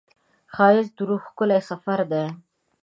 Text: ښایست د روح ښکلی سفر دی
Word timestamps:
ښایست 0.53 0.93
د 0.97 0.99
روح 1.09 1.21
ښکلی 1.29 1.59
سفر 1.69 1.99
دی 2.11 2.23